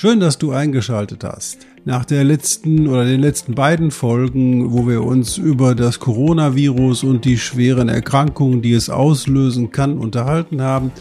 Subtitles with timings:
[0.00, 1.66] Schön, dass du eingeschaltet hast.
[1.84, 7.24] Nach der letzten oder den letzten beiden Folgen, wo wir uns über das Coronavirus und
[7.24, 10.92] die schweren Erkrankungen, die es auslösen kann, unterhalten haben,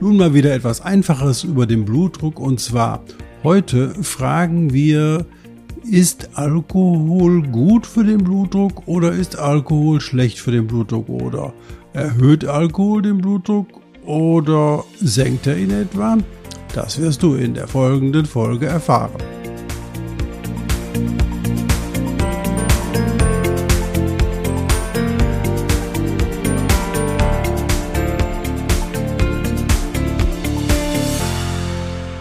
[0.00, 3.02] nun mal wieder etwas Einfaches über den Blutdruck und zwar
[3.44, 5.26] heute fragen wir,
[5.84, 11.52] ist Alkohol gut für den Blutdruck oder ist Alkohol schlecht für den Blutdruck oder
[11.92, 13.66] erhöht Alkohol den Blutdruck
[14.06, 16.16] oder senkt er ihn etwa?
[16.72, 19.20] Das wirst du in der folgenden Folge erfahren.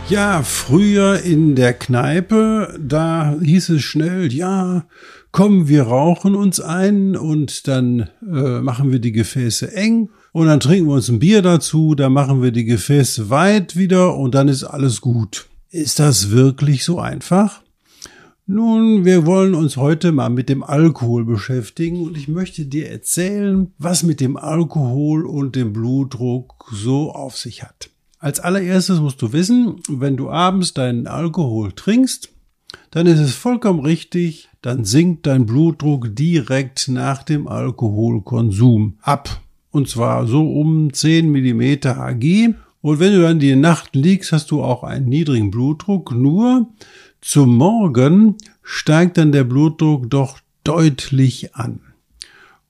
[0.10, 4.88] Ja, früher in der Kneipe, da hieß es schnell, ja,
[5.32, 10.60] komm, wir rauchen uns ein und dann äh, machen wir die Gefäße eng und dann
[10.60, 14.48] trinken wir uns ein Bier dazu, dann machen wir die Gefäße weit wieder und dann
[14.48, 15.48] ist alles gut.
[15.72, 17.62] Ist das wirklich so einfach?
[18.52, 23.72] Nun, wir wollen uns heute mal mit dem Alkohol beschäftigen und ich möchte dir erzählen,
[23.78, 27.92] was mit dem Alkohol und dem Blutdruck so auf sich hat.
[28.18, 32.30] Als allererstes musst du wissen, wenn du abends deinen Alkohol trinkst,
[32.90, 39.42] dann ist es vollkommen richtig, dann sinkt dein Blutdruck direkt nach dem Alkoholkonsum ab.
[39.72, 42.56] Und zwar so um 10 Millimeter Hg.
[42.82, 46.12] Und wenn du dann die Nacht liegst, hast du auch einen niedrigen Blutdruck.
[46.12, 46.68] Nur
[47.22, 51.82] zum Morgen steigt dann der Blutdruck doch deutlich an.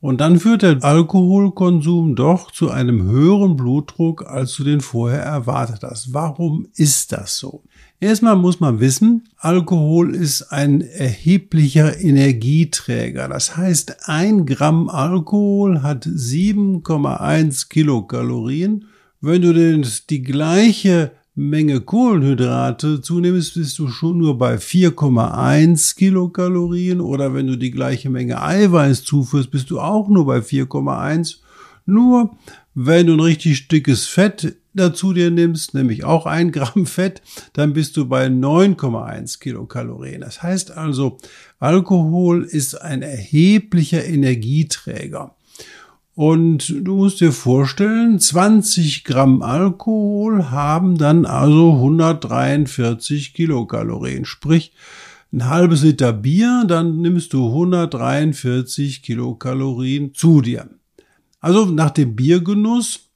[0.01, 5.83] Und dann führt der Alkoholkonsum doch zu einem höheren Blutdruck, als du den vorher erwartet
[5.83, 6.13] hast.
[6.13, 7.63] Warum ist das so?
[8.01, 13.27] Erstmal muss man wissen, Alkohol ist ein erheblicher Energieträger.
[13.27, 18.85] Das heißt, ein Gramm Alkohol hat 7,1 Kilokalorien.
[19.19, 27.01] Wenn du denn die gleiche Menge Kohlenhydrate zunimmst, bist du schon nur bei 4,1 Kilokalorien
[27.01, 31.39] oder wenn du die gleiche Menge Eiweiß zuführst, bist du auch nur bei 4,1.
[31.85, 32.31] Nur
[32.75, 37.21] wenn du ein richtig dickes Fett dazu dir nimmst, nämlich auch ein Gramm Fett,
[37.53, 40.21] dann bist du bei 9,1 Kilokalorien.
[40.21, 41.17] Das heißt also,
[41.59, 45.35] Alkohol ist ein erheblicher Energieträger.
[46.15, 54.25] Und du musst dir vorstellen, 20 Gramm Alkohol haben dann also 143 Kilokalorien.
[54.25, 54.73] Sprich,
[55.31, 60.69] ein halbes Liter Bier, dann nimmst du 143 Kilokalorien zu dir.
[61.39, 63.08] Also nach dem Biergenuss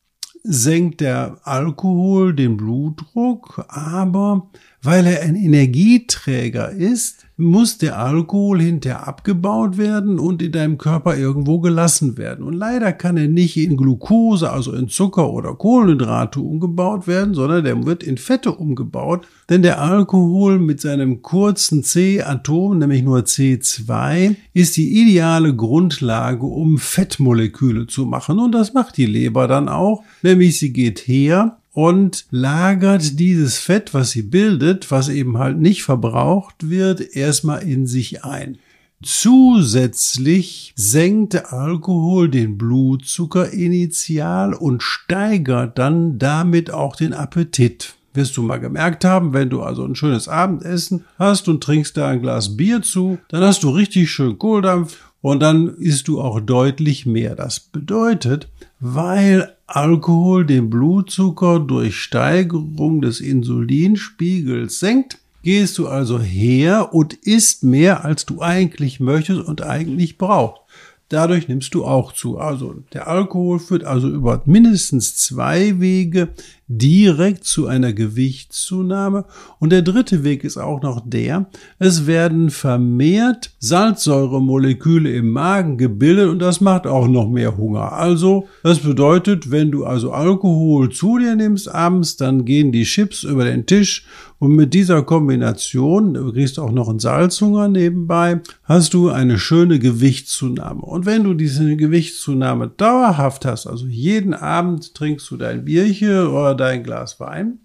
[0.44, 4.50] senkt der Alkohol den Blutdruck, aber
[4.82, 11.18] weil er ein Energieträger ist, muss der Alkohol hinterher abgebaut werden und in deinem Körper
[11.18, 12.46] irgendwo gelassen werden.
[12.46, 17.64] Und leider kann er nicht in Glucose, also in Zucker oder Kohlenhydrate umgebaut werden, sondern
[17.64, 19.28] der wird in Fette umgebaut.
[19.50, 26.78] Denn der Alkohol mit seinem kurzen C-Atom, nämlich nur C2, ist die ideale Grundlage, um
[26.78, 28.38] Fettmoleküle zu machen.
[28.38, 33.94] Und das macht die Leber dann auch, nämlich sie geht her und lagert dieses Fett,
[33.94, 38.60] was sie bildet, was eben halt nicht verbraucht wird, erstmal in sich ein.
[39.02, 47.96] Zusätzlich senkt der Alkohol den Blutzucker initial und steigert dann damit auch den Appetit.
[48.14, 52.10] Wirst du mal gemerkt haben, wenn du also ein schönes Abendessen hast und trinkst da
[52.10, 56.40] ein Glas Bier zu, dann hast du richtig schön Kohldampf und dann isst du auch
[56.40, 57.36] deutlich mehr.
[57.36, 66.94] Das bedeutet, weil Alkohol den Blutzucker durch Steigerung des Insulinspiegels senkt, gehst du also her
[66.94, 70.62] und isst mehr, als du eigentlich möchtest und eigentlich brauchst.
[71.10, 72.38] Dadurch nimmst du auch zu.
[72.38, 76.30] Also der Alkohol führt also über mindestens zwei Wege
[76.78, 79.26] direkt zu einer Gewichtszunahme.
[79.60, 81.48] Und der dritte Weg ist auch noch der,
[81.80, 87.94] es werden vermehrt Salzsäuremoleküle im Magen gebildet und das macht auch noch mehr Hunger.
[87.94, 93.24] Also, das bedeutet, wenn du also Alkohol zu dir nimmst abends, dann gehen die Chips
[93.24, 94.06] über den Tisch
[94.44, 99.80] und mit dieser Kombination, du kriegst auch noch einen Salzhunger nebenbei, hast du eine schöne
[99.80, 100.82] Gewichtszunahme.
[100.82, 106.56] Und wenn du diese Gewichtszunahme dauerhaft hast, also jeden Abend trinkst du dein Bierchen oder
[106.64, 107.60] dein Glas Wein,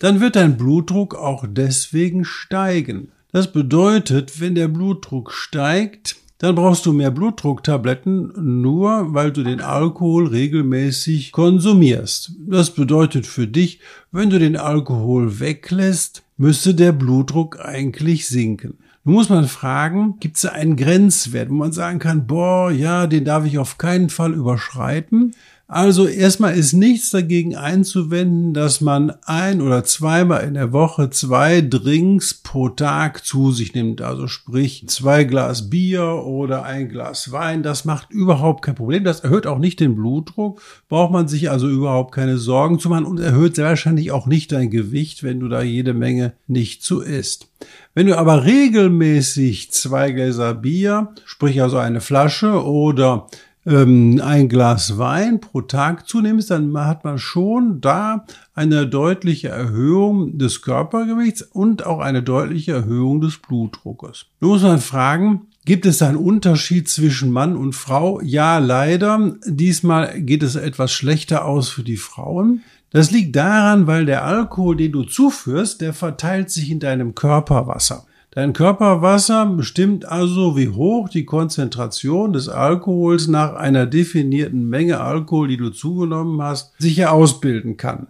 [0.00, 3.12] dann wird dein Blutdruck auch deswegen steigen.
[3.32, 9.60] Das bedeutet, wenn der Blutdruck steigt, dann brauchst du mehr Blutdrucktabletten, nur weil du den
[9.60, 12.32] Alkohol regelmäßig konsumierst.
[12.48, 13.80] Das bedeutet für dich,
[14.10, 18.78] wenn du den Alkohol weglässt, müsste der Blutdruck eigentlich sinken.
[19.04, 23.24] Nun muss man fragen, gibt es einen Grenzwert, wo man sagen kann, boah, ja, den
[23.24, 25.34] darf ich auf keinen Fall überschreiten?
[25.72, 31.60] Also erstmal ist nichts dagegen einzuwenden, dass man ein oder zweimal in der Woche zwei
[31.60, 34.02] Drinks pro Tag zu sich nimmt.
[34.02, 37.62] Also sprich zwei Glas Bier oder ein Glas Wein.
[37.62, 39.04] Das macht überhaupt kein Problem.
[39.04, 40.60] Das erhöht auch nicht den Blutdruck.
[40.88, 44.50] Braucht man sich also überhaupt keine Sorgen zu machen und erhöht sehr wahrscheinlich auch nicht
[44.50, 47.46] dein Gewicht, wenn du da jede Menge nicht zu isst.
[47.94, 53.28] Wenn du aber regelmäßig zwei Gläser Bier, sprich also eine Flasche oder
[53.66, 58.24] ähm, ein Glas Wein pro Tag zunimmst, dann hat man schon da
[58.54, 64.26] eine deutliche Erhöhung des Körpergewichts und auch eine deutliche Erhöhung des Blutdruckes.
[64.40, 68.20] Nun muss man fragen, Gibt es einen Unterschied zwischen Mann und Frau?
[68.22, 69.34] Ja, leider.
[69.44, 72.62] Diesmal geht es etwas schlechter aus für die Frauen.
[72.90, 78.06] Das liegt daran, weil der Alkohol, den du zuführst, der verteilt sich in deinem Körperwasser.
[78.32, 85.48] Dein Körperwasser bestimmt also, wie hoch die Konzentration des Alkohols nach einer definierten Menge Alkohol,
[85.48, 88.06] die du zugenommen hast, sich ausbilden kann.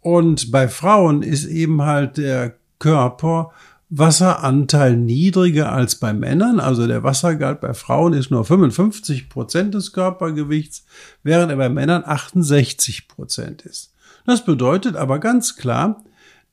[0.00, 6.60] Und bei Frauen ist eben halt der Körperwasseranteil niedriger als bei Männern.
[6.60, 10.86] Also der Wassergehalt bei Frauen ist nur 55 Prozent des Körpergewichts,
[11.24, 13.92] während er bei Männern 68 Prozent ist.
[14.24, 16.04] Das bedeutet aber ganz klar,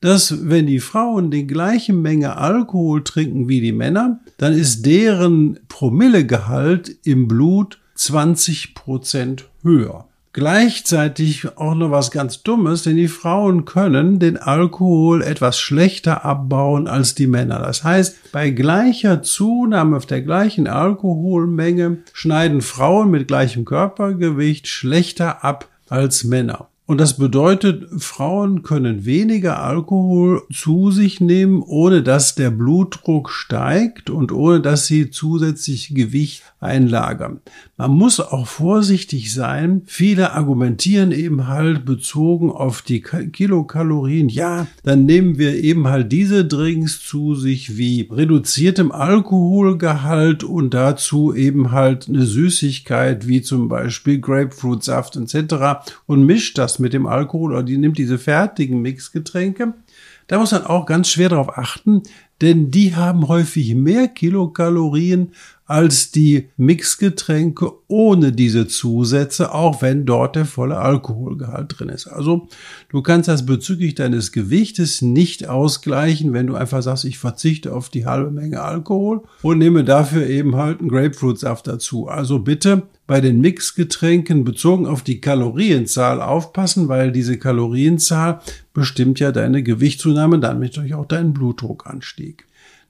[0.06, 5.58] dass wenn die Frauen die gleiche Menge Alkohol trinken wie die Männer, dann ist deren
[5.68, 10.06] Promillegehalt im Blut 20 Prozent höher.
[10.32, 16.86] Gleichzeitig auch noch was ganz Dummes, denn die Frauen können den Alkohol etwas schlechter abbauen
[16.86, 17.58] als die Männer.
[17.58, 25.42] Das heißt, bei gleicher Zunahme auf der gleichen Alkoholmenge schneiden Frauen mit gleichem Körpergewicht schlechter
[25.42, 26.68] ab als Männer.
[26.86, 34.08] Und das bedeutet, Frauen können weniger Alkohol zu sich nehmen, ohne dass der Blutdruck steigt
[34.08, 37.40] und ohne dass sie zusätzlich Gewicht einlagern.
[37.76, 39.82] Man muss auch vorsichtig sein.
[39.84, 44.28] Viele argumentieren eben halt bezogen auf die Kilokalorien.
[44.28, 51.34] Ja, dann nehmen wir eben halt diese Drinks zu sich wie reduziertem Alkoholgehalt und dazu
[51.34, 55.86] eben halt eine Süßigkeit wie zum Beispiel Grapefruitsaft etc.
[56.06, 59.74] und mischt das mit dem Alkohol oder die nimmt diese fertigen Mixgetränke.
[60.26, 62.02] Da muss man auch ganz schwer darauf achten,
[62.40, 65.32] denn die haben häufig mehr Kilokalorien
[65.66, 72.06] als die Mixgetränke ohne diese Zusätze, auch wenn dort der volle Alkoholgehalt drin ist.
[72.06, 72.48] Also
[72.88, 77.88] du kannst das bezüglich deines Gewichtes nicht ausgleichen, wenn du einfach sagst, ich verzichte auf
[77.88, 82.06] die halbe Menge Alkohol und nehme dafür eben halt einen Grapefruitsaft dazu.
[82.06, 88.40] Also bitte bei den Mixgetränken bezogen auf die Kalorienzahl aufpassen, weil diese Kalorienzahl
[88.72, 92.46] bestimmt ja deine Gewichtszunahme, damit natürlich auch deinen Blutdruckanstieg.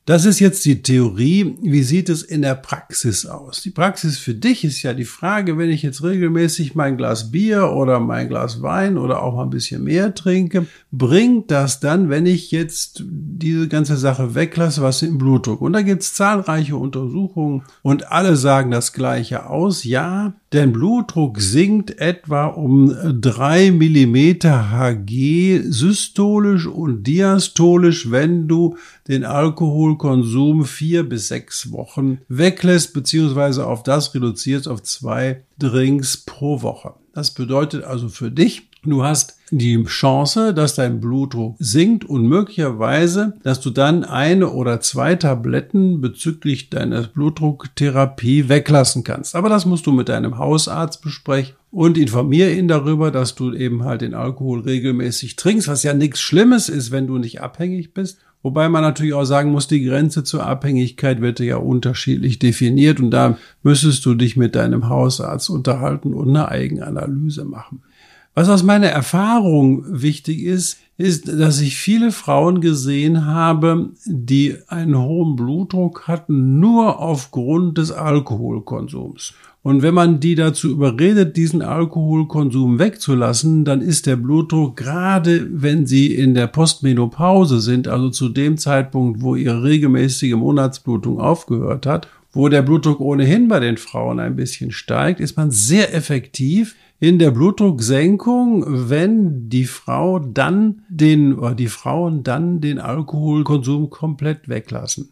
[0.07, 1.57] Das ist jetzt die Theorie.
[1.63, 3.63] Wie sieht es in der Praxis aus?
[3.63, 7.73] Die Praxis für dich ist ja die Frage, wenn ich jetzt regelmäßig mein Glas Bier
[7.73, 12.25] oder mein Glas Wein oder auch mal ein bisschen mehr trinke, bringt das dann, wenn
[12.25, 15.61] ich jetzt diese ganze Sache weglasse, was im Blutdruck?
[15.61, 19.83] Und da gibt es zahlreiche Untersuchungen und alle sagen das Gleiche aus.
[19.83, 28.77] Ja, Dein Blutdruck sinkt etwa um drei Millimeter Hg systolisch und diastolisch, wenn du
[29.09, 36.63] den Alkoholkonsum vier bis sechs Wochen weglässt, beziehungsweise auf das reduzierst auf zwei Drinks pro
[36.63, 36.95] Woche.
[37.15, 43.35] Das bedeutet also für dich, Du hast die Chance, dass dein Blutdruck sinkt und möglicherweise,
[43.43, 49.35] dass du dann eine oder zwei Tabletten bezüglich deiner Blutdrucktherapie weglassen kannst.
[49.35, 53.83] Aber das musst du mit deinem Hausarzt besprechen und informiere ihn darüber, dass du eben
[53.85, 58.19] halt den Alkohol regelmäßig trinkst, was ja nichts Schlimmes ist, wenn du nicht abhängig bist.
[58.47, 63.11] Wobei man natürlich auch sagen muss, die Grenze zur Abhängigkeit wird ja unterschiedlich definiert und
[63.11, 67.83] da müsstest du dich mit deinem Hausarzt unterhalten und eine Eigenanalyse machen.
[68.39, 74.99] Was aus meiner Erfahrung wichtig ist, ist, dass ich viele Frauen gesehen habe, die einen
[74.99, 79.33] hohen Blutdruck hatten, nur aufgrund des Alkoholkonsums.
[79.63, 85.87] Und wenn man die dazu überredet, diesen Alkoholkonsum wegzulassen, dann ist der Blutdruck, gerade wenn
[85.87, 92.09] sie in der Postmenopause sind, also zu dem Zeitpunkt, wo ihre regelmäßige Monatsblutung aufgehört hat,
[92.33, 97.19] wo der Blutdruck ohnehin bei den Frauen ein bisschen steigt, ist man sehr effektiv, in
[97.19, 105.11] der Blutdrucksenkung, wenn die Frau dann den, die Frauen dann den Alkoholkonsum komplett weglassen.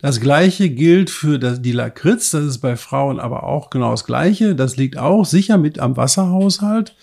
[0.00, 4.54] Das gleiche gilt für die Lakritz, das ist bei Frauen aber auch genau das gleiche.
[4.54, 6.94] Das liegt auch sicher mit am Wasserhaushalt,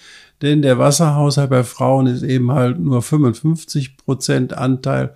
[0.41, 5.13] denn der Wasserhaushalt bei Frauen ist eben halt nur 55 Prozent Anteil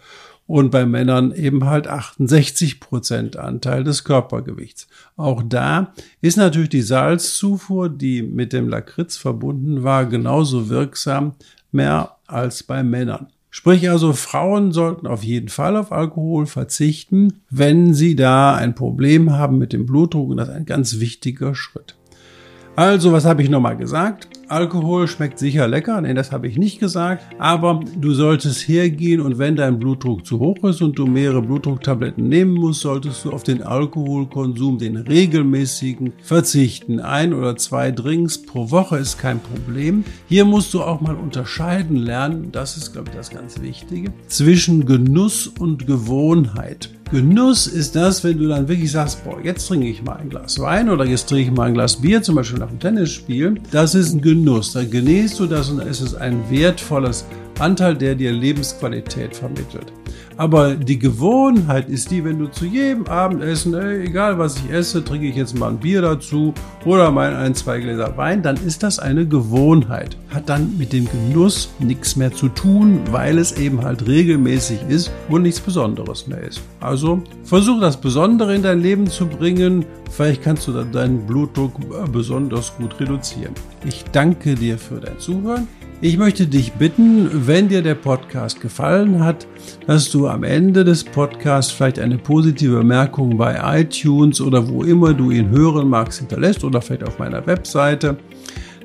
[0.50, 4.88] und bei Männern eben halt 68 Prozent Anteil des Körpergewichts.
[5.16, 11.36] Auch da ist natürlich die Salzzufuhr, die mit dem Lakritz verbunden war, genauso wirksam
[11.72, 13.28] mehr als bei Männern.
[13.52, 19.32] Sprich also, Frauen sollten auf jeden Fall auf Alkohol verzichten, wenn sie da ein Problem
[19.32, 21.96] haben mit dem Blutdruck und das ist ein ganz wichtiger Schritt.
[22.76, 24.39] Also, was habe ich nochmal gesagt?
[24.50, 29.38] Alkohol schmeckt sicher lecker, nee, das habe ich nicht gesagt, aber du solltest hergehen und
[29.38, 33.44] wenn dein Blutdruck zu hoch ist und du mehrere Blutdrucktabletten nehmen musst, solltest du auf
[33.44, 37.00] den Alkoholkonsum, den regelmäßigen, verzichten.
[37.00, 40.04] Ein oder zwei Drinks pro Woche ist kein Problem.
[40.28, 44.86] Hier musst du auch mal unterscheiden lernen, das ist, glaube ich, das ganz Wichtige, zwischen
[44.86, 46.90] Genuss und Gewohnheit.
[47.12, 50.60] Genuss ist das, wenn du dann wirklich sagst, boah, jetzt trinke ich mal ein Glas
[50.60, 53.56] Wein oder jetzt trinke ich mal ein Glas Bier, zum Beispiel nach dem Tennisspiel.
[53.72, 54.74] Das ist ein Genuss.
[54.74, 57.26] Dann genießt du das und dann ist es ein wertvolles
[57.58, 59.92] Anteil, der dir Lebensqualität vermittelt.
[60.40, 65.04] Aber die Gewohnheit ist die, wenn du zu jedem Abendessen, ey, egal was ich esse,
[65.04, 66.54] trinke ich jetzt mal ein Bier dazu
[66.86, 70.16] oder mal ein, zwei Gläser Wein, dann ist das eine Gewohnheit.
[70.30, 75.12] Hat dann mit dem Genuss nichts mehr zu tun, weil es eben halt regelmäßig ist
[75.28, 76.62] und nichts Besonderes mehr ist.
[76.80, 79.86] Also versuche das Besondere in dein Leben zu bringen.
[80.10, 81.74] Vielleicht kannst du dann deinen Blutdruck
[82.14, 83.54] besonders gut reduzieren.
[83.86, 85.68] Ich danke dir für dein Zuhören.
[86.02, 89.46] Ich möchte dich bitten, wenn dir der Podcast gefallen hat,
[89.86, 95.14] dass du am Ende des Podcasts vielleicht eine positive Bemerkung bei iTunes oder wo immer
[95.14, 98.16] du ihn hören magst hinterlässt oder vielleicht auf meiner Webseite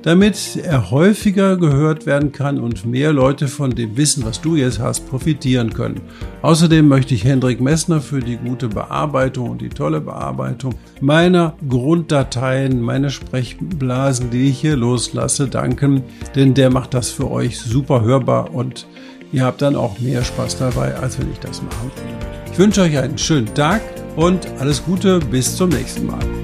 [0.05, 4.79] damit er häufiger gehört werden kann und mehr Leute von dem Wissen, was du jetzt
[4.79, 6.03] hast, profitieren können.
[6.43, 12.83] Außerdem möchte ich Hendrik Messner für die gute Bearbeitung und die tolle Bearbeitung meiner Grunddateien,
[12.83, 16.03] meine Sprechblasen, die ich hier loslasse, danken,
[16.35, 18.87] denn der macht das für euch super hörbar und
[19.33, 22.53] ihr habt dann auch mehr Spaß dabei, als wenn ich das machen würde.
[22.53, 23.81] Ich wünsche euch einen schönen Tag
[24.17, 26.44] und alles Gute, bis zum nächsten Mal.